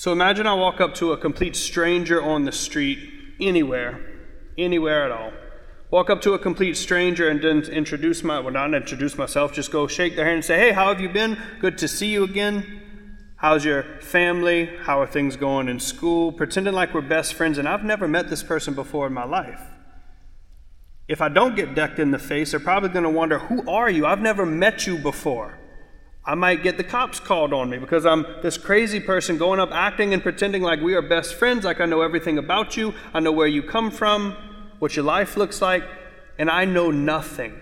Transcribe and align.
So 0.00 0.12
imagine 0.12 0.46
I 0.46 0.54
walk 0.54 0.80
up 0.80 0.94
to 0.94 1.12
a 1.12 1.18
complete 1.18 1.54
stranger 1.54 2.22
on 2.22 2.46
the 2.46 2.52
street, 2.52 2.98
anywhere, 3.38 4.00
anywhere 4.56 5.04
at 5.04 5.10
all. 5.10 5.30
Walk 5.90 6.08
up 6.08 6.22
to 6.22 6.32
a 6.32 6.38
complete 6.38 6.78
stranger 6.78 7.28
and 7.28 7.42
then 7.42 7.64
introduce 7.64 8.24
my, 8.24 8.40
well, 8.40 8.50
not 8.50 8.72
introduce 8.72 9.18
myself, 9.18 9.52
just 9.52 9.70
go 9.70 9.86
shake 9.86 10.16
their 10.16 10.24
hand 10.24 10.36
and 10.36 10.44
say, 10.46 10.58
hey, 10.58 10.72
how 10.72 10.88
have 10.88 11.02
you 11.02 11.10
been? 11.10 11.36
Good 11.60 11.76
to 11.76 11.86
see 11.86 12.06
you 12.06 12.24
again. 12.24 12.80
How's 13.36 13.62
your 13.62 13.82
family? 14.00 14.70
How 14.84 15.02
are 15.02 15.06
things 15.06 15.36
going 15.36 15.68
in 15.68 15.78
school? 15.78 16.32
Pretending 16.32 16.72
like 16.72 16.94
we're 16.94 17.02
best 17.02 17.34
friends, 17.34 17.58
and 17.58 17.68
I've 17.68 17.84
never 17.84 18.08
met 18.08 18.30
this 18.30 18.42
person 18.42 18.72
before 18.72 19.06
in 19.06 19.12
my 19.12 19.26
life. 19.26 19.60
If 21.08 21.20
I 21.20 21.28
don't 21.28 21.54
get 21.54 21.74
decked 21.74 21.98
in 21.98 22.10
the 22.10 22.18
face, 22.18 22.52
they're 22.52 22.60
probably 22.60 22.88
going 22.88 23.02
to 23.02 23.10
wonder, 23.10 23.38
Who 23.38 23.70
are 23.70 23.90
you? 23.90 24.06
I've 24.06 24.22
never 24.22 24.46
met 24.46 24.86
you 24.86 24.96
before. 24.96 25.59
I 26.30 26.36
might 26.36 26.62
get 26.62 26.76
the 26.76 26.84
cops 26.84 27.18
called 27.18 27.52
on 27.52 27.70
me 27.70 27.78
because 27.78 28.06
I'm 28.06 28.24
this 28.40 28.56
crazy 28.56 29.00
person 29.00 29.36
going 29.36 29.58
up 29.58 29.72
acting 29.72 30.14
and 30.14 30.22
pretending 30.22 30.62
like 30.62 30.80
we 30.80 30.94
are 30.94 31.02
best 31.02 31.34
friends, 31.34 31.64
like 31.64 31.80
I 31.80 31.86
know 31.86 32.02
everything 32.02 32.38
about 32.38 32.76
you, 32.76 32.94
I 33.12 33.18
know 33.18 33.32
where 33.32 33.48
you 33.48 33.64
come 33.64 33.90
from, 33.90 34.36
what 34.78 34.94
your 34.94 35.04
life 35.04 35.36
looks 35.36 35.60
like, 35.60 35.82
and 36.38 36.48
I 36.48 36.66
know 36.66 36.92
nothing. 36.92 37.60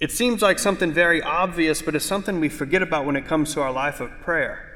It 0.00 0.10
seems 0.10 0.40
like 0.40 0.58
something 0.58 0.90
very 0.90 1.20
obvious, 1.20 1.82
but 1.82 1.94
it's 1.94 2.06
something 2.06 2.40
we 2.40 2.48
forget 2.48 2.80
about 2.80 3.04
when 3.04 3.14
it 3.14 3.26
comes 3.26 3.52
to 3.52 3.60
our 3.60 3.70
life 3.70 4.00
of 4.00 4.10
prayer. 4.22 4.70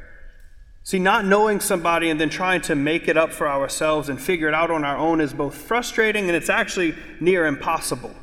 See, 0.82 0.98
not 0.98 1.24
knowing 1.24 1.60
somebody 1.60 2.10
and 2.10 2.20
then 2.20 2.28
trying 2.28 2.60
to 2.62 2.74
make 2.74 3.08
it 3.08 3.16
up 3.16 3.32
for 3.32 3.48
ourselves 3.48 4.10
and 4.10 4.20
figure 4.20 4.48
it 4.48 4.54
out 4.54 4.70
on 4.70 4.84
our 4.84 4.98
own 4.98 5.22
is 5.22 5.32
both 5.32 5.54
frustrating 5.54 6.26
and 6.26 6.36
it's 6.36 6.50
actually 6.50 6.94
near 7.18 7.46
impossible. 7.46 8.14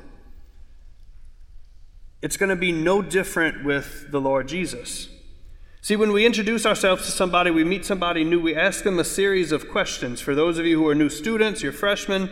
It's 2.24 2.38
going 2.38 2.52
to 2.52 2.56
be 2.56 2.72
no 2.72 3.02
different 3.02 3.66
with 3.66 4.10
the 4.10 4.22
Lord 4.22 4.48
Jesus. 4.48 5.10
See, 5.82 5.98
when 5.98 6.14
we 6.14 6.26
introduce 6.26 6.66
ourselves 6.66 7.04
to 7.04 7.12
somebody, 7.12 7.52
we 7.52 7.66
meet 7.66 7.84
somebody 7.84 8.24
new, 8.24 8.40
we 8.40 8.56
ask 8.56 8.86
them 8.86 8.98
a 8.98 9.04
series 9.04 9.52
of 9.52 9.68
questions. 9.68 10.22
For 10.22 10.34
those 10.34 10.58
of 10.58 10.66
you 10.66 10.80
who 10.80 10.88
are 10.88 10.96
new 10.96 11.10
students, 11.10 11.62
you're 11.62 11.74
freshmen, 11.74 12.32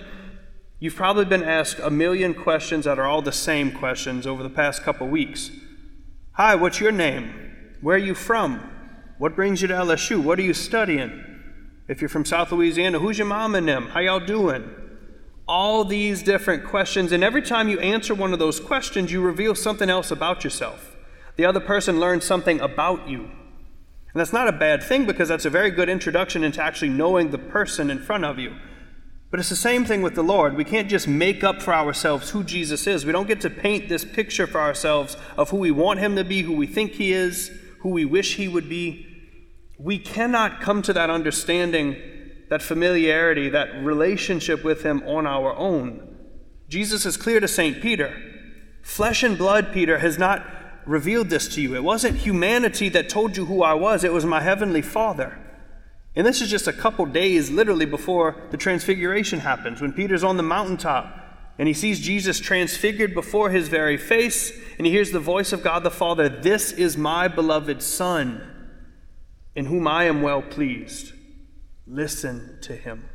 you've 0.79 0.95
probably 0.95 1.25
been 1.25 1.43
asked 1.43 1.79
a 1.79 1.89
million 1.89 2.33
questions 2.33 2.85
that 2.85 2.99
are 2.99 3.05
all 3.05 3.21
the 3.21 3.33
same 3.33 3.69
questions 3.69 4.25
over 4.25 4.41
the 4.41 4.49
past 4.49 4.81
couple 4.81 5.09
weeks. 5.09 5.51
Hi, 6.35 6.55
what's 6.55 6.79
your 6.79 6.93
name? 6.93 7.75
Where 7.81 7.97
are 7.97 7.99
you 7.99 8.15
from? 8.15 8.61
What 9.17 9.35
brings 9.35 9.61
you 9.61 9.67
to 9.67 9.73
LSU? 9.73 10.23
What 10.23 10.39
are 10.39 10.43
you 10.43 10.53
studying? 10.53 11.21
If 11.89 11.99
you're 11.99 12.07
from 12.07 12.23
South 12.23 12.53
Louisiana, 12.53 12.99
who's 12.99 13.17
your 13.17 13.27
mom 13.27 13.55
and 13.55 13.67
them? 13.67 13.87
How 13.87 13.99
y'all 13.99 14.21
doing? 14.21 14.73
All 15.47 15.83
these 15.83 16.23
different 16.23 16.63
questions, 16.63 17.11
and 17.11 17.23
every 17.23 17.41
time 17.41 17.67
you 17.67 17.79
answer 17.79 18.13
one 18.13 18.33
of 18.33 18.39
those 18.39 18.59
questions, 18.59 19.11
you 19.11 19.21
reveal 19.21 19.55
something 19.55 19.89
else 19.89 20.11
about 20.11 20.43
yourself. 20.43 20.95
The 21.35 21.45
other 21.45 21.59
person 21.59 21.99
learns 21.99 22.25
something 22.25 22.59
about 22.59 23.07
you. 23.07 23.23
And 24.13 24.19
that's 24.19 24.33
not 24.33 24.47
a 24.47 24.53
bad 24.53 24.83
thing 24.83 25.05
because 25.05 25.29
that's 25.29 25.45
a 25.45 25.49
very 25.49 25.71
good 25.71 25.89
introduction 25.89 26.43
into 26.43 26.61
actually 26.61 26.89
knowing 26.89 27.31
the 27.31 27.37
person 27.37 27.89
in 27.89 27.99
front 27.99 28.25
of 28.25 28.39
you. 28.39 28.55
But 29.29 29.39
it's 29.39 29.49
the 29.49 29.55
same 29.55 29.85
thing 29.85 30.01
with 30.01 30.15
the 30.15 30.23
Lord. 30.23 30.57
We 30.57 30.65
can't 30.65 30.89
just 30.89 31.07
make 31.07 31.41
up 31.41 31.61
for 31.61 31.73
ourselves 31.73 32.31
who 32.31 32.43
Jesus 32.43 32.85
is. 32.85 33.05
We 33.05 33.13
don't 33.13 33.29
get 33.29 33.39
to 33.41 33.49
paint 33.49 33.87
this 33.87 34.03
picture 34.03 34.45
for 34.45 34.59
ourselves 34.59 35.15
of 35.37 35.49
who 35.49 35.57
we 35.57 35.71
want 35.71 36.01
him 36.01 36.17
to 36.17 36.25
be, 36.25 36.41
who 36.41 36.53
we 36.53 36.67
think 36.67 36.93
he 36.93 37.13
is, 37.13 37.49
who 37.79 37.89
we 37.89 38.03
wish 38.03 38.35
he 38.35 38.49
would 38.49 38.67
be. 38.67 39.07
We 39.79 39.97
cannot 39.97 40.59
come 40.59 40.81
to 40.81 40.93
that 40.93 41.09
understanding 41.09 41.95
that 42.51 42.61
familiarity, 42.61 43.47
that 43.47 43.81
relationship 43.81 44.61
with 44.61 44.83
Him 44.83 45.01
on 45.07 45.25
our 45.25 45.55
own. 45.55 46.17
Jesus 46.67 47.05
is 47.05 47.15
clear 47.15 47.39
to 47.39 47.47
St. 47.47 47.81
Peter 47.81 48.13
flesh 48.81 49.23
and 49.23 49.37
blood, 49.37 49.71
Peter, 49.71 49.99
has 49.99 50.17
not 50.17 50.45
revealed 50.85 51.29
this 51.29 51.47
to 51.47 51.61
you. 51.61 51.75
It 51.75 51.83
wasn't 51.83 52.17
humanity 52.17 52.89
that 52.89 53.07
told 53.07 53.37
you 53.37 53.45
who 53.45 53.63
I 53.63 53.73
was, 53.75 54.03
it 54.03 54.11
was 54.11 54.25
my 54.25 54.41
Heavenly 54.41 54.81
Father. 54.81 55.37
And 56.13 56.27
this 56.27 56.41
is 56.41 56.49
just 56.49 56.67
a 56.67 56.73
couple 56.73 57.05
days, 57.05 57.49
literally, 57.49 57.85
before 57.85 58.35
the 58.51 58.57
transfiguration 58.57 59.39
happens, 59.39 59.79
when 59.79 59.93
Peter's 59.93 60.23
on 60.23 60.35
the 60.35 60.43
mountaintop 60.43 61.15
and 61.57 61.69
he 61.69 61.73
sees 61.73 62.01
Jesus 62.01 62.39
transfigured 62.39 63.13
before 63.13 63.51
his 63.51 63.69
very 63.69 63.95
face, 63.95 64.51
and 64.77 64.85
he 64.85 64.91
hears 64.91 65.11
the 65.11 65.19
voice 65.21 65.53
of 65.53 65.63
God 65.63 65.83
the 65.83 65.91
Father 65.91 66.27
This 66.27 66.73
is 66.73 66.97
my 66.97 67.29
beloved 67.29 67.81
Son, 67.81 68.41
in 69.55 69.67
whom 69.67 69.87
I 69.87 70.03
am 70.03 70.21
well 70.21 70.41
pleased. 70.41 71.13
Listen 71.85 72.57
to 72.61 72.75
him. 72.75 73.09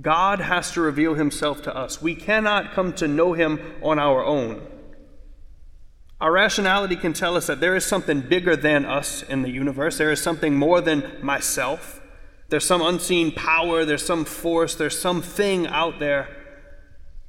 God 0.00 0.40
has 0.40 0.70
to 0.72 0.80
reveal 0.80 1.14
himself 1.14 1.62
to 1.62 1.76
us. 1.76 2.00
We 2.00 2.14
cannot 2.14 2.72
come 2.72 2.92
to 2.94 3.06
know 3.06 3.34
him 3.34 3.60
on 3.82 3.98
our 3.98 4.24
own. 4.24 4.66
Our 6.20 6.32
rationality 6.32 6.96
can 6.96 7.12
tell 7.12 7.36
us 7.36 7.48
that 7.48 7.60
there 7.60 7.76
is 7.76 7.84
something 7.84 8.20
bigger 8.20 8.56
than 8.56 8.84
us 8.86 9.22
in 9.22 9.42
the 9.42 9.50
universe. 9.50 9.98
There 9.98 10.12
is 10.12 10.22
something 10.22 10.54
more 10.54 10.80
than 10.80 11.18
myself. 11.20 12.00
There's 12.48 12.64
some 12.64 12.80
unseen 12.80 13.32
power, 13.32 13.84
there's 13.84 14.04
some 14.04 14.24
force, 14.24 14.74
there's 14.74 14.98
something 14.98 15.66
out 15.66 15.98
there 15.98 16.41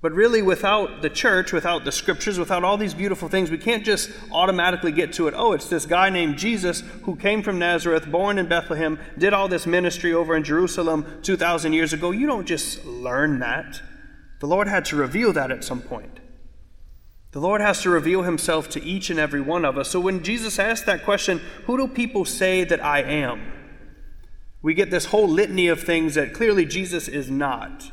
but 0.04 0.12
really, 0.12 0.42
without 0.42 1.02
the 1.02 1.10
church, 1.10 1.54
without 1.54 1.86
the 1.86 1.92
scriptures, 1.94 2.38
without 2.38 2.66
all 2.66 2.76
these 2.76 2.94
beautiful 2.94 3.30
things, 3.30 3.50
we 3.50 3.58
can't 3.58 3.86
just 3.86 4.10
automatically 4.34 4.92
get 4.92 5.14
to 5.14 5.30
it. 5.30 5.34
Oh, 5.34 5.54
it's 5.54 5.70
this 5.70 5.86
guy 5.86 6.10
named 6.10 6.38
Jesus 6.38 6.82
who 7.04 7.16
came 7.16 7.42
from 7.42 7.58
Nazareth, 7.58 8.12
born 8.12 8.38
in 8.38 8.50
Bethlehem, 8.50 9.00
did 9.18 9.32
all 9.32 9.48
this 9.48 9.66
ministry 9.66 10.14
over 10.14 10.36
in 10.36 10.44
Jerusalem 10.44 11.06
2,000 11.22 11.72
years 11.72 11.94
ago. 11.94 12.12
You 12.12 12.28
don't 12.28 12.46
just 12.46 12.84
learn 12.84 13.40
that. 13.40 13.82
The 14.42 14.46
Lord 14.46 14.68
had 14.68 14.84
to 14.86 14.98
reveal 14.98 15.32
that 15.32 15.52
at 15.52 15.64
some 15.64 15.80
point. 15.80 16.20
The 17.32 17.40
Lord 17.40 17.62
has 17.62 17.82
to 17.84 17.90
reveal 17.90 18.24
himself 18.24 18.70
to 18.72 18.84
each 18.84 19.10
and 19.10 19.18
every 19.18 19.40
one 19.40 19.64
of 19.64 19.78
us. 19.78 19.90
So 19.90 20.02
when 20.02 20.22
Jesus 20.22 20.60
asked 20.60 20.86
that 20.86 21.06
question, 21.06 21.40
who 21.66 21.78
do 21.78 21.88
people 21.88 22.26
say 22.26 22.66
that 22.66 22.84
I 22.84 23.04
am? 23.04 23.54
We 24.62 24.74
get 24.74 24.92
this 24.92 25.06
whole 25.06 25.30
litany 25.30 25.70
of 25.70 25.82
things 25.82 26.16
that 26.16 26.34
clearly 26.34 26.66
Jesus 26.66 27.08
is 27.08 27.32
not. 27.32 27.90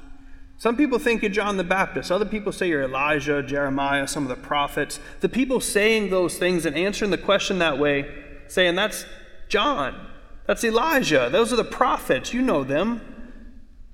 Some 0.61 0.77
people 0.77 0.99
think 0.99 1.23
you're 1.23 1.31
John 1.31 1.57
the 1.57 1.65
Baptist. 1.65 2.13
Other 2.13 2.27
people 2.27 2.53
say 2.53 2.69
you're 2.69 2.83
Elijah, 2.83 3.43
Jeremiah, 3.43 4.07
some 4.07 4.25
of 4.25 4.29
the 4.29 4.47
prophets. 4.47 5.01
The 5.21 5.29
people 5.31 5.59
saying 5.59 6.11
those 6.11 6.37
things 6.37 6.67
and 6.67 6.77
answering 6.77 7.11
the 7.11 7.17
question 7.17 7.61
that 7.61 7.79
way, 7.79 8.07
saying, 8.47 8.75
That's 8.75 9.07
John, 9.49 10.09
that's 10.47 10.63
Elijah, 10.63 11.31
those 11.33 11.51
are 11.51 11.57
the 11.57 11.65
prophets, 11.65 12.35
you 12.35 12.43
know 12.43 12.63
them. 12.63 13.01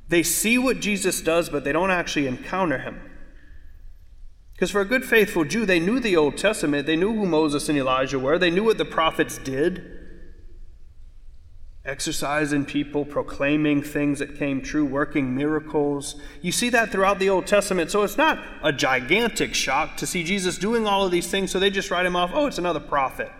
They 0.08 0.24
see 0.24 0.58
what 0.58 0.80
Jesus 0.80 1.20
does, 1.20 1.48
but 1.48 1.62
they 1.62 1.70
don't 1.70 1.92
actually 1.92 2.26
encounter 2.26 2.78
him. 2.78 3.00
Because 4.54 4.72
for 4.72 4.80
a 4.80 4.84
good, 4.84 5.04
faithful 5.04 5.44
Jew, 5.44 5.66
they 5.66 5.78
knew 5.78 6.00
the 6.00 6.16
Old 6.16 6.36
Testament, 6.36 6.88
they 6.88 6.96
knew 6.96 7.14
who 7.14 7.26
Moses 7.26 7.68
and 7.68 7.78
Elijah 7.78 8.18
were, 8.18 8.40
they 8.40 8.50
knew 8.50 8.64
what 8.64 8.78
the 8.78 8.84
prophets 8.84 9.38
did 9.38 9.95
exercising 11.86 12.64
people, 12.64 13.04
proclaiming 13.04 13.82
things 13.82 14.18
that 14.18 14.36
came 14.36 14.60
true, 14.60 14.84
working 14.84 15.34
miracles. 15.34 16.16
You 16.42 16.52
see 16.52 16.68
that 16.70 16.90
throughout 16.90 17.18
the 17.18 17.30
Old 17.30 17.46
Testament. 17.46 17.90
So 17.90 18.02
it's 18.02 18.16
not 18.16 18.42
a 18.62 18.72
gigantic 18.72 19.54
shock 19.54 19.96
to 19.98 20.06
see 20.06 20.24
Jesus 20.24 20.58
doing 20.58 20.86
all 20.86 21.04
of 21.04 21.12
these 21.12 21.30
things, 21.30 21.50
so 21.50 21.58
they 21.58 21.70
just 21.70 21.90
write 21.90 22.04
him 22.04 22.16
off, 22.16 22.32
oh, 22.34 22.46
it's 22.46 22.58
another 22.58 22.80
prophet. 22.80 23.30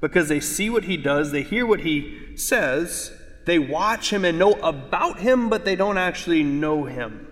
Because 0.00 0.28
they 0.28 0.40
see 0.40 0.70
what 0.70 0.84
he 0.84 0.96
does, 0.96 1.32
they 1.32 1.42
hear 1.42 1.66
what 1.66 1.80
he 1.80 2.36
says, 2.36 3.12
they 3.44 3.58
watch 3.58 4.12
him 4.12 4.24
and 4.24 4.38
know 4.38 4.52
about 4.62 5.20
him, 5.20 5.50
but 5.50 5.64
they 5.64 5.76
don't 5.76 5.98
actually 5.98 6.42
know 6.42 6.84
him. 6.84 7.26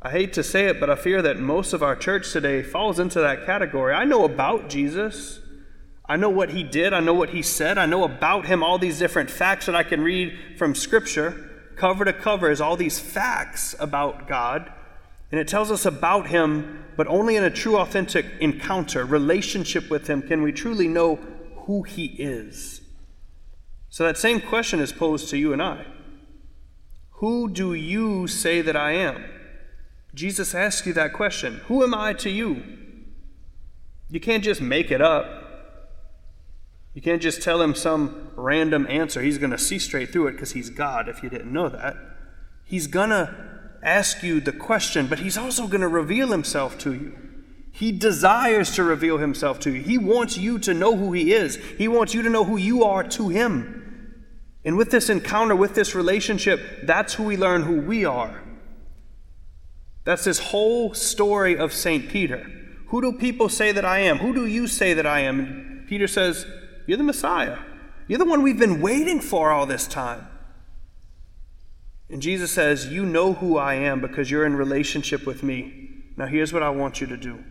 I 0.00 0.10
hate 0.10 0.32
to 0.34 0.44
say 0.44 0.66
it, 0.66 0.78
but 0.78 0.90
I 0.90 0.94
fear 0.94 1.22
that 1.22 1.40
most 1.40 1.72
of 1.72 1.82
our 1.82 1.96
church 1.96 2.32
today 2.32 2.62
falls 2.62 3.00
into 3.00 3.20
that 3.20 3.44
category. 3.44 3.94
I 3.94 4.04
know 4.04 4.24
about 4.24 4.68
Jesus. 4.68 5.40
I 6.08 6.16
know 6.16 6.30
what 6.30 6.50
he 6.50 6.62
did. 6.62 6.92
I 6.92 7.00
know 7.00 7.14
what 7.14 7.30
he 7.30 7.42
said. 7.42 7.76
I 7.76 7.86
know 7.86 8.04
about 8.04 8.46
him 8.46 8.62
all 8.62 8.78
these 8.78 8.98
different 8.98 9.30
facts 9.30 9.66
that 9.66 9.74
I 9.74 9.82
can 9.82 10.00
read 10.00 10.38
from 10.56 10.74
Scripture. 10.74 11.50
Cover 11.76 12.04
to 12.04 12.12
cover 12.12 12.50
is 12.50 12.60
all 12.60 12.76
these 12.76 12.98
facts 12.98 13.76
about 13.78 14.26
God. 14.26 14.72
And 15.30 15.38
it 15.38 15.46
tells 15.46 15.70
us 15.70 15.84
about 15.84 16.28
him, 16.28 16.84
but 16.96 17.06
only 17.08 17.36
in 17.36 17.44
a 17.44 17.50
true, 17.50 17.76
authentic 17.76 18.24
encounter, 18.40 19.04
relationship 19.04 19.90
with 19.90 20.08
him, 20.08 20.22
can 20.22 20.40
we 20.40 20.52
truly 20.52 20.88
know 20.88 21.16
who 21.66 21.82
he 21.82 22.06
is. 22.06 22.80
So 23.90 24.04
that 24.04 24.16
same 24.16 24.40
question 24.40 24.80
is 24.80 24.92
posed 24.92 25.28
to 25.30 25.36
you 25.36 25.52
and 25.52 25.62
I 25.62 25.84
Who 27.12 27.50
do 27.50 27.74
you 27.74 28.26
say 28.26 28.62
that 28.62 28.76
I 28.76 28.92
am? 28.92 29.24
Jesus 30.14 30.54
asks 30.54 30.86
you 30.86 30.94
that 30.94 31.12
question 31.12 31.60
Who 31.66 31.82
am 31.82 31.94
I 31.94 32.14
to 32.14 32.30
you? 32.30 32.62
You 34.08 34.20
can't 34.20 34.42
just 34.42 34.62
make 34.62 34.90
it 34.90 35.02
up. 35.02 35.37
You 36.98 37.02
can't 37.02 37.22
just 37.22 37.42
tell 37.42 37.62
him 37.62 37.76
some 37.76 38.32
random 38.34 38.84
answer. 38.90 39.22
He's 39.22 39.38
going 39.38 39.52
to 39.52 39.56
see 39.56 39.78
straight 39.78 40.12
through 40.12 40.26
it 40.26 40.32
because 40.32 40.50
he's 40.50 40.68
God, 40.68 41.08
if 41.08 41.22
you 41.22 41.30
didn't 41.30 41.52
know 41.52 41.68
that. 41.68 41.94
He's 42.64 42.88
going 42.88 43.10
to 43.10 43.32
ask 43.84 44.24
you 44.24 44.40
the 44.40 44.50
question, 44.50 45.06
but 45.06 45.20
he's 45.20 45.38
also 45.38 45.68
going 45.68 45.82
to 45.82 45.86
reveal 45.86 46.32
himself 46.32 46.76
to 46.78 46.92
you. 46.92 47.16
He 47.70 47.92
desires 47.92 48.74
to 48.74 48.82
reveal 48.82 49.18
himself 49.18 49.60
to 49.60 49.70
you. 49.70 49.80
He 49.80 49.96
wants 49.96 50.38
you 50.38 50.58
to 50.58 50.74
know 50.74 50.96
who 50.96 51.12
he 51.12 51.32
is, 51.32 51.54
he 51.78 51.86
wants 51.86 52.14
you 52.14 52.22
to 52.22 52.30
know 52.30 52.42
who 52.42 52.56
you 52.56 52.82
are 52.82 53.04
to 53.10 53.28
him. 53.28 54.16
And 54.64 54.76
with 54.76 54.90
this 54.90 55.08
encounter, 55.08 55.54
with 55.54 55.76
this 55.76 55.94
relationship, 55.94 56.80
that's 56.82 57.14
who 57.14 57.22
we 57.22 57.36
learn 57.36 57.62
who 57.62 57.80
we 57.80 58.04
are. 58.06 58.42
That's 60.02 60.24
this 60.24 60.40
whole 60.40 60.94
story 60.94 61.56
of 61.56 61.72
St. 61.72 62.08
Peter. 62.08 62.50
Who 62.88 63.00
do 63.00 63.12
people 63.12 63.48
say 63.48 63.70
that 63.70 63.84
I 63.84 64.00
am? 64.00 64.18
Who 64.18 64.34
do 64.34 64.46
you 64.46 64.66
say 64.66 64.94
that 64.94 65.06
I 65.06 65.20
am? 65.20 65.38
And 65.38 65.86
Peter 65.86 66.08
says, 66.08 66.44
You're 66.88 66.96
the 66.96 67.04
Messiah. 67.04 67.58
You're 68.06 68.18
the 68.18 68.24
one 68.24 68.42
we've 68.42 68.58
been 68.58 68.80
waiting 68.80 69.20
for 69.20 69.50
all 69.50 69.66
this 69.66 69.86
time. 69.86 70.26
And 72.08 72.22
Jesus 72.22 72.50
says, 72.50 72.86
You 72.86 73.04
know 73.04 73.34
who 73.34 73.58
I 73.58 73.74
am 73.74 74.00
because 74.00 74.30
you're 74.30 74.46
in 74.46 74.56
relationship 74.56 75.26
with 75.26 75.42
me. 75.42 75.90
Now, 76.16 76.24
here's 76.24 76.50
what 76.50 76.62
I 76.62 76.70
want 76.70 77.02
you 77.02 77.06
to 77.08 77.18
do. 77.18 77.44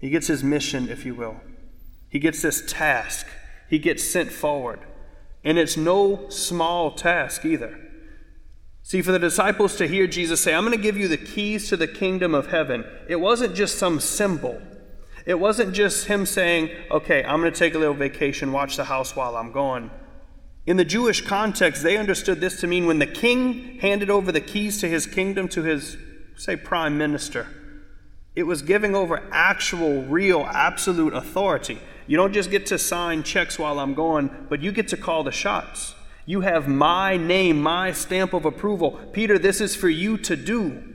He 0.00 0.10
gets 0.10 0.26
his 0.26 0.42
mission, 0.42 0.88
if 0.88 1.06
you 1.06 1.14
will. 1.14 1.40
He 2.08 2.18
gets 2.18 2.42
this 2.42 2.60
task. 2.66 3.28
He 3.70 3.78
gets 3.78 4.02
sent 4.02 4.32
forward. 4.32 4.80
And 5.44 5.56
it's 5.56 5.76
no 5.76 6.28
small 6.28 6.90
task 6.90 7.44
either. 7.44 7.78
See, 8.82 9.00
for 9.00 9.12
the 9.12 9.20
disciples 9.20 9.76
to 9.76 9.86
hear 9.86 10.08
Jesus 10.08 10.40
say, 10.40 10.52
I'm 10.52 10.64
going 10.64 10.76
to 10.76 10.82
give 10.82 10.96
you 10.96 11.06
the 11.06 11.16
keys 11.16 11.68
to 11.68 11.76
the 11.76 11.86
kingdom 11.86 12.34
of 12.34 12.48
heaven, 12.48 12.84
it 13.08 13.20
wasn't 13.20 13.54
just 13.54 13.78
some 13.78 14.00
symbol. 14.00 14.60
It 15.26 15.40
wasn't 15.40 15.74
just 15.74 16.06
him 16.06 16.24
saying, 16.24 16.70
Okay, 16.90 17.24
I'm 17.24 17.40
going 17.40 17.52
to 17.52 17.58
take 17.58 17.74
a 17.74 17.78
little 17.78 17.94
vacation, 17.94 18.52
watch 18.52 18.76
the 18.76 18.84
house 18.84 19.14
while 19.14 19.36
I'm 19.36 19.52
gone. 19.52 19.90
In 20.66 20.76
the 20.76 20.84
Jewish 20.84 21.20
context, 21.20 21.82
they 21.82 21.96
understood 21.96 22.40
this 22.40 22.60
to 22.60 22.66
mean 22.66 22.86
when 22.86 22.98
the 22.98 23.06
king 23.06 23.78
handed 23.80 24.08
over 24.08 24.32
the 24.32 24.40
keys 24.40 24.80
to 24.80 24.88
his 24.88 25.06
kingdom 25.06 25.48
to 25.48 25.62
his, 25.62 25.96
say, 26.36 26.56
prime 26.56 26.96
minister, 26.96 27.46
it 28.34 28.44
was 28.44 28.62
giving 28.62 28.94
over 28.94 29.22
actual, 29.32 30.02
real, 30.02 30.42
absolute 30.52 31.14
authority. 31.14 31.78
You 32.06 32.16
don't 32.16 32.32
just 32.32 32.50
get 32.50 32.66
to 32.66 32.78
sign 32.78 33.22
checks 33.22 33.58
while 33.58 33.80
I'm 33.80 33.94
gone, 33.94 34.46
but 34.48 34.60
you 34.60 34.72
get 34.72 34.88
to 34.88 34.96
call 34.96 35.24
the 35.24 35.32
shots. 35.32 35.94
You 36.24 36.40
have 36.42 36.68
my 36.68 37.16
name, 37.16 37.62
my 37.62 37.92
stamp 37.92 38.32
of 38.32 38.44
approval. 38.44 39.00
Peter, 39.12 39.38
this 39.38 39.60
is 39.60 39.74
for 39.74 39.88
you 39.88 40.18
to 40.18 40.36
do 40.36 40.94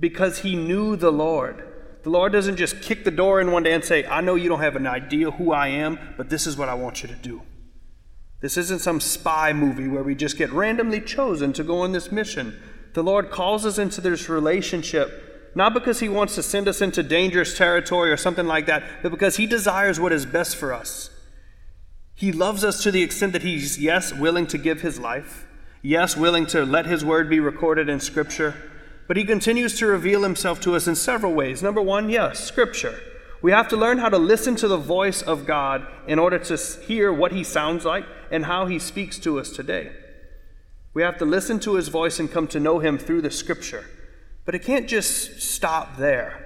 because 0.00 0.38
he 0.38 0.56
knew 0.56 0.96
the 0.96 1.12
Lord. 1.12 1.64
The 2.02 2.10
Lord 2.10 2.32
doesn't 2.32 2.56
just 2.56 2.80
kick 2.80 3.04
the 3.04 3.10
door 3.10 3.40
in 3.40 3.50
one 3.50 3.64
day 3.64 3.74
and 3.74 3.84
say, 3.84 4.06
I 4.06 4.20
know 4.20 4.34
you 4.34 4.48
don't 4.48 4.60
have 4.60 4.76
an 4.76 4.86
idea 4.86 5.30
who 5.32 5.52
I 5.52 5.68
am, 5.68 5.98
but 6.16 6.30
this 6.30 6.46
is 6.46 6.56
what 6.56 6.68
I 6.68 6.74
want 6.74 7.02
you 7.02 7.08
to 7.08 7.14
do. 7.14 7.42
This 8.40 8.56
isn't 8.56 8.80
some 8.80 9.00
spy 9.00 9.52
movie 9.52 9.88
where 9.88 10.04
we 10.04 10.14
just 10.14 10.38
get 10.38 10.52
randomly 10.52 11.00
chosen 11.00 11.52
to 11.54 11.64
go 11.64 11.80
on 11.80 11.92
this 11.92 12.12
mission. 12.12 12.60
The 12.94 13.02
Lord 13.02 13.30
calls 13.30 13.66
us 13.66 13.78
into 13.78 14.00
this 14.00 14.28
relationship, 14.28 15.50
not 15.56 15.74
because 15.74 15.98
He 15.98 16.08
wants 16.08 16.36
to 16.36 16.42
send 16.42 16.68
us 16.68 16.80
into 16.80 17.02
dangerous 17.02 17.58
territory 17.58 18.12
or 18.12 18.16
something 18.16 18.46
like 18.46 18.66
that, 18.66 18.84
but 19.02 19.10
because 19.10 19.36
He 19.36 19.46
desires 19.46 19.98
what 19.98 20.12
is 20.12 20.24
best 20.24 20.56
for 20.56 20.72
us. 20.72 21.10
He 22.14 22.30
loves 22.32 22.62
us 22.62 22.82
to 22.84 22.92
the 22.92 23.02
extent 23.02 23.32
that 23.32 23.42
He's, 23.42 23.78
yes, 23.78 24.12
willing 24.12 24.46
to 24.48 24.58
give 24.58 24.82
His 24.82 25.00
life, 25.00 25.46
yes, 25.82 26.16
willing 26.16 26.46
to 26.46 26.64
let 26.64 26.86
His 26.86 27.04
word 27.04 27.28
be 27.28 27.40
recorded 27.40 27.88
in 27.88 27.98
Scripture, 27.98 28.54
but 29.08 29.16
He 29.16 29.24
continues 29.24 29.76
to 29.78 29.86
reveal 29.86 30.22
Himself 30.22 30.60
to 30.60 30.76
us 30.76 30.86
in 30.86 30.94
several 30.94 31.32
ways. 31.32 31.62
Number 31.62 31.82
one, 31.82 32.08
yes, 32.10 32.44
Scripture. 32.44 33.00
We 33.40 33.52
have 33.52 33.68
to 33.68 33.76
learn 33.76 33.98
how 33.98 34.08
to 34.08 34.18
listen 34.18 34.54
to 34.56 34.68
the 34.68 34.76
voice 34.76 35.22
of 35.22 35.46
God 35.46 35.86
in 36.06 36.18
order 36.18 36.38
to 36.38 36.56
hear 36.86 37.12
what 37.12 37.32
He 37.32 37.42
sounds 37.42 37.84
like 37.84 38.04
and 38.30 38.44
how 38.44 38.66
He 38.66 38.78
speaks 38.78 39.18
to 39.20 39.40
us 39.40 39.50
today. 39.50 39.92
We 40.92 41.02
have 41.02 41.18
to 41.18 41.24
listen 41.24 41.58
to 41.60 41.74
His 41.74 41.88
voice 41.88 42.20
and 42.20 42.30
come 42.30 42.46
to 42.48 42.60
know 42.60 42.80
Him 42.80 42.98
through 42.98 43.22
the 43.22 43.30
Scripture. 43.30 43.84
But 44.44 44.54
it 44.54 44.60
can't 44.60 44.88
just 44.88 45.40
stop 45.40 45.96
there. 45.96 46.44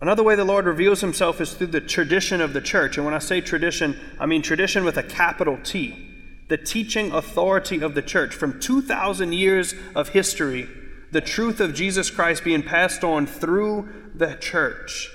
Another 0.00 0.24
way 0.24 0.34
the 0.34 0.44
Lord 0.44 0.64
reveals 0.64 1.02
Himself 1.02 1.40
is 1.40 1.54
through 1.54 1.68
the 1.68 1.80
tradition 1.80 2.40
of 2.40 2.54
the 2.54 2.60
church. 2.60 2.96
And 2.96 3.04
when 3.04 3.14
I 3.14 3.20
say 3.20 3.40
tradition, 3.40 3.96
I 4.18 4.26
mean 4.26 4.42
tradition 4.42 4.84
with 4.84 4.96
a 4.96 5.02
capital 5.04 5.58
T. 5.62 6.08
The 6.48 6.56
teaching 6.56 7.12
authority 7.12 7.80
of 7.80 7.94
the 7.94 8.02
church 8.02 8.34
from 8.34 8.58
2,000 8.58 9.32
years 9.32 9.74
of 9.94 10.08
history, 10.08 10.68
the 11.12 11.20
truth 11.20 11.60
of 11.60 11.74
Jesus 11.74 12.10
Christ 12.10 12.42
being 12.42 12.62
passed 12.62 13.04
on 13.04 13.26
through 13.26 13.88
the 14.14 14.34
church 14.34 15.10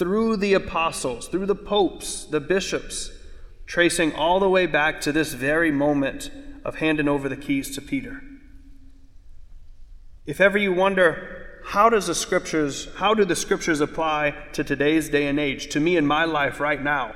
through 0.00 0.34
the 0.34 0.54
apostles, 0.54 1.28
through 1.28 1.44
the 1.44 1.54
popes, 1.54 2.24
the 2.24 2.40
bishops, 2.40 3.10
tracing 3.66 4.14
all 4.14 4.40
the 4.40 4.48
way 4.48 4.64
back 4.64 4.98
to 4.98 5.12
this 5.12 5.34
very 5.34 5.70
moment 5.70 6.30
of 6.64 6.76
handing 6.76 7.06
over 7.06 7.28
the 7.28 7.36
keys 7.36 7.74
to 7.74 7.82
Peter. 7.82 8.22
If 10.24 10.40
ever 10.40 10.56
you 10.56 10.72
wonder, 10.72 11.60
how 11.66 11.90
does 11.90 12.06
the 12.06 12.14
scriptures, 12.14 12.88
how 12.96 13.12
do 13.12 13.26
the 13.26 13.36
scriptures 13.36 13.82
apply 13.82 14.34
to 14.54 14.64
today's 14.64 15.10
day 15.10 15.26
and 15.26 15.38
age, 15.38 15.68
to 15.68 15.80
me 15.80 15.98
in 15.98 16.06
my 16.06 16.24
life 16.24 16.60
right 16.60 16.82
now? 16.82 17.14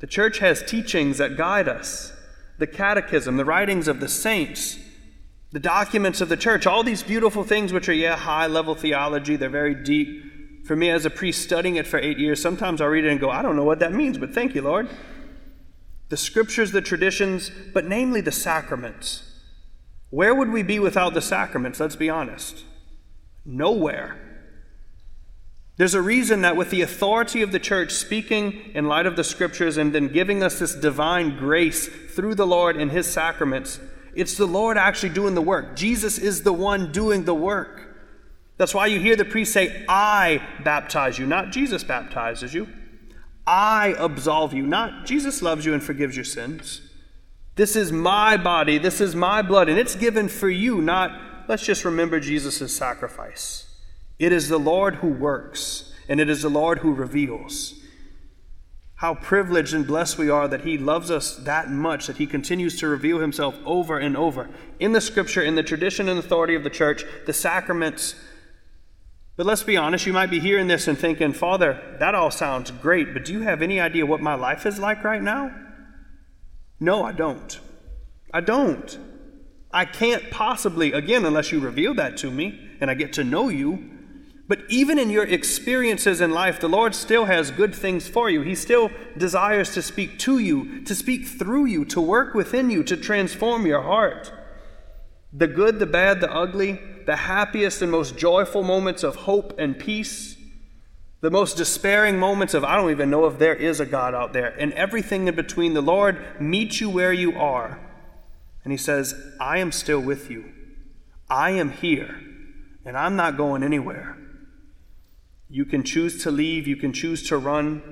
The 0.00 0.06
church 0.06 0.40
has 0.40 0.62
teachings 0.62 1.16
that 1.16 1.38
guide 1.38 1.68
us. 1.68 2.12
The 2.58 2.66
catechism, 2.66 3.38
the 3.38 3.46
writings 3.46 3.88
of 3.88 4.00
the 4.00 4.08
saints, 4.08 4.78
the 5.52 5.60
documents 5.60 6.20
of 6.20 6.28
the 6.28 6.36
church, 6.36 6.66
all 6.66 6.82
these 6.82 7.02
beautiful 7.02 7.44
things 7.44 7.72
which 7.72 7.88
are, 7.88 7.92
yeah, 7.92 8.16
high 8.16 8.46
level 8.46 8.74
theology, 8.74 9.36
they're 9.36 9.48
very 9.48 9.74
deep, 9.74 10.30
for 10.64 10.76
me, 10.76 10.90
as 10.90 11.04
a 11.04 11.10
priest 11.10 11.42
studying 11.42 11.76
it 11.76 11.86
for 11.86 11.98
eight 11.98 12.18
years, 12.18 12.40
sometimes 12.40 12.80
I'll 12.80 12.88
read 12.88 13.04
it 13.04 13.10
and 13.10 13.18
go, 13.18 13.30
I 13.30 13.42
don't 13.42 13.56
know 13.56 13.64
what 13.64 13.80
that 13.80 13.92
means, 13.92 14.18
but 14.18 14.32
thank 14.32 14.54
you, 14.54 14.62
Lord. 14.62 14.88
The 16.10 16.16
scriptures, 16.16 16.70
the 16.70 16.80
traditions, 16.80 17.50
but 17.72 17.86
namely 17.86 18.20
the 18.20 18.30
sacraments. 18.30 19.24
Where 20.10 20.34
would 20.34 20.50
we 20.50 20.62
be 20.62 20.78
without 20.78 21.14
the 21.14 21.20
sacraments? 21.20 21.80
Let's 21.80 21.96
be 21.96 22.08
honest. 22.08 22.64
Nowhere. 23.44 24.16
There's 25.76 25.94
a 25.94 26.02
reason 26.02 26.42
that 26.42 26.56
with 26.56 26.70
the 26.70 26.82
authority 26.82 27.42
of 27.42 27.52
the 27.52 27.58
church 27.58 27.92
speaking 27.92 28.70
in 28.74 28.86
light 28.86 29.06
of 29.06 29.16
the 29.16 29.24
scriptures 29.24 29.76
and 29.76 29.92
then 29.92 30.08
giving 30.08 30.42
us 30.42 30.58
this 30.58 30.74
divine 30.74 31.36
grace 31.38 31.88
through 31.88 32.34
the 32.34 32.46
Lord 32.46 32.76
in 32.76 32.90
his 32.90 33.10
sacraments, 33.10 33.80
it's 34.14 34.36
the 34.36 34.46
Lord 34.46 34.76
actually 34.76 35.10
doing 35.10 35.34
the 35.34 35.42
work. 35.42 35.76
Jesus 35.76 36.18
is 36.18 36.42
the 36.42 36.52
one 36.52 36.92
doing 36.92 37.24
the 37.24 37.34
work. 37.34 37.88
That's 38.56 38.74
why 38.74 38.86
you 38.86 39.00
hear 39.00 39.16
the 39.16 39.24
priest 39.24 39.52
say, 39.52 39.84
I 39.88 40.46
baptize 40.64 41.18
you, 41.18 41.26
not 41.26 41.50
Jesus 41.50 41.82
baptizes 41.82 42.52
you. 42.52 42.68
I 43.46 43.94
absolve 43.98 44.52
you, 44.52 44.66
not 44.66 45.06
Jesus 45.06 45.42
loves 45.42 45.64
you 45.64 45.72
and 45.72 45.82
forgives 45.82 46.14
your 46.14 46.24
sins. 46.24 46.82
This 47.56 47.74
is 47.74 47.90
my 47.90 48.36
body, 48.36 48.78
this 48.78 49.00
is 49.00 49.16
my 49.16 49.42
blood, 49.42 49.68
and 49.68 49.78
it's 49.78 49.94
given 49.94 50.28
for 50.28 50.48
you, 50.48 50.80
not 50.80 51.46
let's 51.48 51.64
just 51.64 51.84
remember 51.84 52.20
Jesus' 52.20 52.76
sacrifice. 52.76 53.66
It 54.18 54.32
is 54.32 54.48
the 54.48 54.58
Lord 54.58 54.96
who 54.96 55.08
works, 55.08 55.92
and 56.08 56.20
it 56.20 56.28
is 56.28 56.42
the 56.42 56.50
Lord 56.50 56.80
who 56.80 56.92
reveals. 56.92 57.79
How 59.00 59.14
privileged 59.14 59.72
and 59.72 59.86
blessed 59.86 60.18
we 60.18 60.28
are 60.28 60.46
that 60.46 60.60
He 60.60 60.76
loves 60.76 61.10
us 61.10 61.34
that 61.36 61.70
much, 61.70 62.06
that 62.06 62.18
He 62.18 62.26
continues 62.26 62.78
to 62.80 62.86
reveal 62.86 63.18
Himself 63.18 63.58
over 63.64 63.96
and 63.96 64.14
over. 64.14 64.50
In 64.78 64.92
the 64.92 65.00
Scripture, 65.00 65.40
in 65.40 65.54
the 65.54 65.62
tradition 65.62 66.06
and 66.06 66.18
authority 66.18 66.54
of 66.54 66.64
the 66.64 66.68
church, 66.70 67.04
the 67.24 67.32
sacraments, 67.32 68.14
but 69.38 69.46
let's 69.46 69.62
be 69.62 69.78
honest, 69.78 70.04
you 70.04 70.12
might 70.12 70.28
be 70.28 70.38
hearing 70.38 70.66
this 70.66 70.86
and 70.86 70.98
thinking, 70.98 71.32
Father, 71.32 71.96
that 71.98 72.14
all 72.14 72.30
sounds 72.30 72.70
great, 72.70 73.14
but 73.14 73.24
do 73.24 73.32
you 73.32 73.40
have 73.40 73.62
any 73.62 73.80
idea 73.80 74.04
what 74.04 74.20
my 74.20 74.34
life 74.34 74.66
is 74.66 74.78
like 74.78 75.02
right 75.02 75.22
now? 75.22 75.50
No, 76.78 77.02
I 77.02 77.12
don't. 77.12 77.58
I 78.34 78.42
don't. 78.42 78.98
I 79.72 79.86
can't 79.86 80.30
possibly, 80.30 80.92
again, 80.92 81.24
unless 81.24 81.52
you 81.52 81.60
reveal 81.60 81.94
that 81.94 82.18
to 82.18 82.30
me 82.30 82.68
and 82.82 82.90
I 82.90 82.94
get 82.94 83.14
to 83.14 83.24
know 83.24 83.48
you. 83.48 83.99
But 84.50 84.64
even 84.68 84.98
in 84.98 85.10
your 85.10 85.22
experiences 85.22 86.20
in 86.20 86.32
life, 86.32 86.58
the 86.58 86.68
Lord 86.68 86.96
still 86.96 87.26
has 87.26 87.52
good 87.52 87.72
things 87.72 88.08
for 88.08 88.28
you. 88.28 88.40
He 88.40 88.56
still 88.56 88.90
desires 89.16 89.72
to 89.74 89.80
speak 89.80 90.18
to 90.18 90.40
you, 90.40 90.82
to 90.86 90.94
speak 90.96 91.24
through 91.24 91.66
you, 91.66 91.84
to 91.84 92.00
work 92.00 92.34
within 92.34 92.68
you, 92.68 92.82
to 92.82 92.96
transform 92.96 93.64
your 93.64 93.82
heart. 93.82 94.32
The 95.32 95.46
good, 95.46 95.78
the 95.78 95.86
bad, 95.86 96.20
the 96.20 96.34
ugly, 96.34 96.80
the 97.06 97.14
happiest 97.14 97.80
and 97.80 97.92
most 97.92 98.18
joyful 98.18 98.64
moments 98.64 99.04
of 99.04 99.14
hope 99.14 99.54
and 99.56 99.78
peace, 99.78 100.36
the 101.20 101.30
most 101.30 101.56
despairing 101.56 102.18
moments 102.18 102.52
of, 102.52 102.64
I 102.64 102.74
don't 102.74 102.90
even 102.90 103.08
know 103.08 103.26
if 103.26 103.38
there 103.38 103.54
is 103.54 103.78
a 103.78 103.86
God 103.86 104.16
out 104.16 104.32
there, 104.32 104.48
and 104.58 104.72
everything 104.72 105.28
in 105.28 105.36
between. 105.36 105.74
The 105.74 105.80
Lord 105.80 106.40
meets 106.40 106.80
you 106.80 106.90
where 106.90 107.12
you 107.12 107.38
are. 107.38 107.78
And 108.64 108.72
He 108.72 108.76
says, 108.76 109.14
I 109.38 109.58
am 109.58 109.70
still 109.70 110.00
with 110.00 110.28
you. 110.28 110.50
I 111.28 111.50
am 111.50 111.70
here, 111.70 112.20
and 112.84 112.96
I'm 112.96 113.14
not 113.14 113.36
going 113.36 113.62
anywhere. 113.62 114.16
You 115.50 115.64
can 115.64 115.82
choose 115.82 116.22
to 116.22 116.30
leave, 116.30 116.68
you 116.68 116.76
can 116.76 116.92
choose 116.92 117.24
to 117.24 117.36
run, 117.36 117.82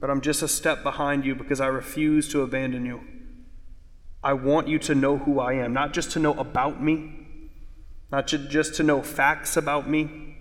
but 0.00 0.10
I'm 0.10 0.20
just 0.20 0.42
a 0.42 0.48
step 0.48 0.82
behind 0.82 1.24
you 1.24 1.36
because 1.36 1.60
I 1.60 1.68
refuse 1.68 2.28
to 2.30 2.42
abandon 2.42 2.84
you. 2.84 3.02
I 4.22 4.32
want 4.32 4.66
you 4.66 4.80
to 4.80 4.94
know 4.96 5.18
who 5.18 5.38
I 5.38 5.52
am, 5.52 5.72
not 5.72 5.92
just 5.92 6.10
to 6.12 6.18
know 6.18 6.34
about 6.34 6.82
me, 6.82 7.14
not 8.10 8.26
just 8.26 8.74
to 8.74 8.82
know 8.82 9.00
facts 9.00 9.56
about 9.56 9.88
me. 9.88 10.36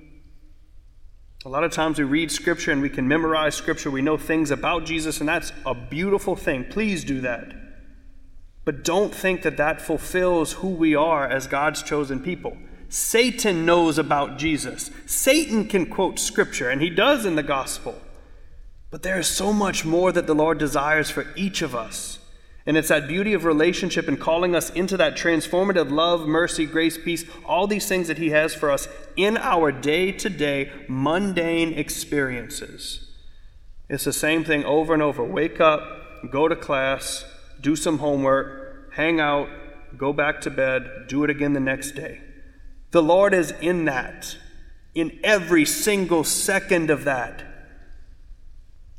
A 1.45 1.49
lot 1.49 1.63
of 1.63 1.71
times 1.71 1.99
we 1.99 2.05
read 2.05 2.31
Scripture 2.31 2.71
and 2.71 2.81
we 2.81 2.89
can 2.89 3.07
memorize 3.07 3.53
Scripture. 3.53 3.91
We 3.91 4.01
know 4.01 4.17
things 4.17 4.49
about 4.49 4.85
Jesus, 4.85 5.19
and 5.19 5.29
that's 5.29 5.51
a 5.65 5.75
beautiful 5.75 6.35
thing. 6.35 6.65
Please 6.65 7.03
do 7.03 7.21
that. 7.21 7.53
But 8.65 8.83
don't 8.83 9.13
think 9.13 9.43
that 9.43 9.57
that 9.57 9.81
fulfills 9.81 10.53
who 10.53 10.69
we 10.69 10.95
are 10.95 11.27
as 11.27 11.45
God's 11.45 11.83
chosen 11.83 12.19
people. 12.19 12.57
Satan 12.93 13.65
knows 13.65 13.97
about 13.97 14.37
Jesus. 14.37 14.91
Satan 15.07 15.67
can 15.67 15.87
quote 15.87 16.19
Scripture, 16.19 16.69
and 16.69 16.79
he 16.79 16.91
does 16.91 17.25
in 17.25 17.35
the 17.35 17.41
gospel. 17.41 17.99
But 18.91 19.01
there 19.01 19.17
is 19.17 19.25
so 19.25 19.51
much 19.51 19.83
more 19.83 20.11
that 20.11 20.27
the 20.27 20.35
Lord 20.35 20.59
desires 20.59 21.09
for 21.09 21.25
each 21.35 21.63
of 21.63 21.73
us. 21.73 22.19
And 22.67 22.77
it's 22.77 22.89
that 22.89 23.07
beauty 23.07 23.33
of 23.33 23.45
relationship 23.45 24.07
and 24.07 24.19
calling 24.19 24.55
us 24.55 24.69
into 24.69 24.95
that 24.97 25.15
transformative 25.17 25.89
love, 25.89 26.27
mercy, 26.27 26.67
grace, 26.67 26.95
peace, 26.95 27.25
all 27.45 27.65
these 27.65 27.87
things 27.87 28.09
that 28.09 28.19
He 28.19 28.29
has 28.29 28.53
for 28.53 28.69
us 28.69 28.87
in 29.15 29.37
our 29.37 29.71
day 29.71 30.11
to 30.11 30.29
day 30.29 30.71
mundane 30.87 31.73
experiences. 31.73 33.09
It's 33.89 34.03
the 34.03 34.13
same 34.13 34.43
thing 34.43 34.65
over 34.65 34.93
and 34.93 35.01
over. 35.01 35.23
Wake 35.23 35.59
up, 35.59 36.29
go 36.29 36.47
to 36.47 36.55
class, 36.55 37.25
do 37.59 37.75
some 37.75 37.97
homework, 37.97 38.93
hang 38.93 39.19
out, 39.19 39.49
go 39.97 40.13
back 40.13 40.41
to 40.41 40.51
bed, 40.51 41.07
do 41.07 41.23
it 41.23 41.31
again 41.31 41.53
the 41.53 41.59
next 41.59 41.93
day. 41.93 42.21
The 42.93 43.01
Lord 43.01 43.33
is 43.33 43.51
in 43.59 43.85
that, 43.85 44.37
in 44.93 45.19
every 45.23 45.65
single 45.65 46.23
second 46.23 46.91
of 46.91 47.05
that. 47.05 47.43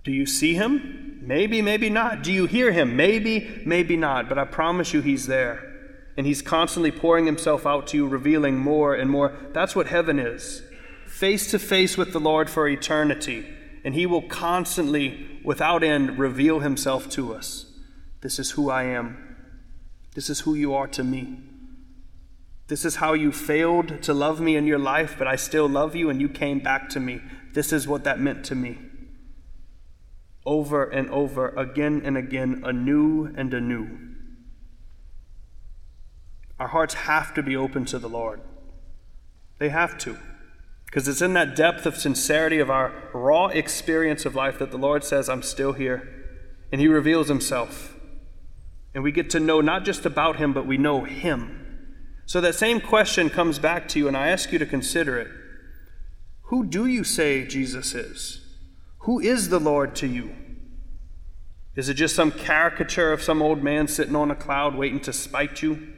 Do 0.03 0.11
you 0.11 0.27
see 0.27 0.55
Him? 0.55 1.21
Maybe, 1.23 1.63
maybe 1.63 1.89
not. 1.89 2.25
Do 2.25 2.33
you 2.33 2.47
hear 2.47 2.73
Him? 2.73 2.97
Maybe, 2.97 3.63
maybe 3.65 3.97
not. 3.97 4.29
But 4.29 4.37
I 4.37 4.47
promise 4.47 4.93
you, 4.93 5.01
He's 5.01 5.29
there. 5.29 5.73
And 6.17 6.27
He's 6.27 6.43
constantly 6.43 6.91
pouring 6.91 7.27
Himself 7.27 7.67
out 7.67 7.87
to 7.89 7.97
you, 7.97 8.09
revealing 8.09 8.59
more 8.59 8.97
and 8.97 9.09
more. 9.09 9.33
That's 9.53 9.77
what 9.77 9.87
heaven 9.87 10.19
is 10.19 10.63
face 11.07 11.49
to 11.53 11.61
face 11.61 11.97
with 11.97 12.13
the 12.13 12.19
Lord 12.19 12.51
for 12.51 12.67
eternity. 12.67 13.47
And 13.85 13.95
He 13.95 14.07
will 14.07 14.23
constantly, 14.23 15.41
without 15.45 15.85
end, 15.85 16.19
reveal 16.19 16.59
Himself 16.59 17.09
to 17.11 17.33
us. 17.33 17.67
This 18.23 18.41
is 18.41 18.51
who 18.51 18.71
I 18.71 18.83
am. 18.87 19.37
This 20.17 20.29
is 20.29 20.41
who 20.41 20.57
you 20.57 20.75
are 20.75 20.89
to 20.89 21.05
me. 21.05 21.39
This 22.67 22.85
is 22.85 22.97
how 22.97 23.13
you 23.13 23.31
failed 23.31 24.03
to 24.03 24.15
love 24.15 24.41
me 24.41 24.57
in 24.57 24.67
your 24.67 24.79
life, 24.79 25.17
but 25.19 25.29
I 25.29 25.37
still 25.37 25.69
love 25.69 25.95
you 25.95 26.09
and 26.09 26.21
you 26.21 26.29
came 26.29 26.61
back 26.61 26.89
to 26.91 27.01
me. 27.01 27.21
This 27.53 27.73
is 27.73 27.87
what 27.87 28.05
that 28.05 28.19
meant 28.19 28.45
to 28.47 28.55
me. 28.55 28.79
Over 30.47 30.85
and 30.85 31.11
over, 31.11 31.51
again 31.51 32.03
and 32.05 32.17
again, 32.17 32.63
anew 32.65 33.33
and 33.37 33.53
anew. 33.53 33.99
Our 36.59 36.69
hearts 36.69 36.95
have 36.95 37.35
to 37.35 37.43
be 37.43 37.57
open 37.57 37.85
to 37.87 37.99
the 37.99 38.09
Lord. 38.09 38.41
They 39.59 39.69
have 39.69 39.99
to. 39.99 40.17
Because 40.87 41.09
it's 41.09 41.23
in 41.23 41.35
that 41.35 41.57
depth 41.57 41.87
of 41.87 41.97
sincerity 41.97 42.61
of 42.61 42.71
our 42.71 42.93
raw 43.13 43.47
experience 43.47 44.25
of 44.25 44.35
life 44.35 44.59
that 44.59 44.71
the 44.71 44.79
Lord 44.79 45.05
says, 45.05 45.29
I'm 45.29 45.43
still 45.43 45.73
here. 45.73 46.09
And 46.71 46.81
He 46.81 46.89
reveals 46.89 47.29
Himself. 47.29 47.97
And 48.95 49.03
we 49.03 49.13
get 49.13 49.29
to 49.31 49.41
know 49.41 49.61
not 49.61 49.85
just 49.85 50.07
about 50.07 50.37
Him, 50.37 50.53
but 50.53 50.67
we 50.67 50.79
know 50.79 51.05
Him. 51.05 51.64
So 52.27 52.41
that 52.41 52.55
same 52.55 52.81
question 52.81 53.31
comes 53.31 53.59
back 53.59 53.89
to 53.89 53.99
you, 53.99 54.09
and 54.09 54.17
I 54.17 54.29
ask 54.29 54.53
you 54.53 54.59
to 54.59 54.67
consider 54.67 55.19
it. 55.19 55.29
Who 56.45 56.65
do 56.65 56.87
you 56.87 57.05
say 57.05 57.47
Jesus 57.47 57.95
is? 57.95 58.41
Who 59.01 59.21
is 59.21 59.49
the 59.49 59.59
Lord 59.59 59.95
to 59.97 60.07
you? 60.07 60.35
Is 61.77 61.89
it 61.89 61.95
just 61.95 62.15
some 62.15 62.31
caricature 62.31 63.13
of 63.13 63.23
some 63.23 63.43
old 63.43 63.63
man 63.63 63.89
sitting 63.89 64.17
on 64.17 64.31
a 64.31 64.37
cloud 64.37 64.75
waiting 64.75 65.01
to 65.01 65.13
spite 65.13 65.63
you? 65.63 65.89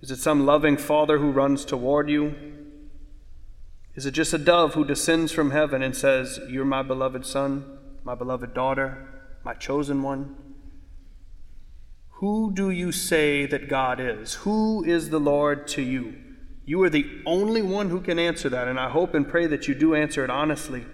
Is 0.00 0.10
it 0.10 0.18
some 0.18 0.44
loving 0.44 0.76
father 0.76 1.18
who 1.18 1.30
runs 1.30 1.64
toward 1.64 2.10
you? 2.10 2.34
Is 3.94 4.04
it 4.04 4.12
just 4.12 4.34
a 4.34 4.38
dove 4.38 4.74
who 4.74 4.84
descends 4.84 5.30
from 5.30 5.52
heaven 5.52 5.82
and 5.82 5.94
says, 5.94 6.40
You're 6.48 6.64
my 6.64 6.82
beloved 6.82 7.24
son, 7.24 7.78
my 8.02 8.14
beloved 8.14 8.52
daughter, 8.52 9.08
my 9.44 9.54
chosen 9.54 10.02
one? 10.02 10.51
Who 12.22 12.52
do 12.52 12.70
you 12.70 12.92
say 12.92 13.46
that 13.46 13.68
God 13.68 13.98
is? 13.98 14.34
Who 14.34 14.84
is 14.84 15.10
the 15.10 15.18
Lord 15.18 15.66
to 15.66 15.82
you? 15.82 16.14
You 16.64 16.80
are 16.84 16.88
the 16.88 17.20
only 17.26 17.62
one 17.62 17.90
who 17.90 18.00
can 18.00 18.16
answer 18.16 18.48
that, 18.48 18.68
and 18.68 18.78
I 18.78 18.90
hope 18.90 19.12
and 19.12 19.28
pray 19.28 19.48
that 19.48 19.66
you 19.66 19.74
do 19.74 19.96
answer 19.96 20.22
it 20.22 20.30
honestly. 20.30 20.86